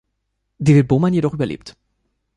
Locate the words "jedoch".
1.13-1.35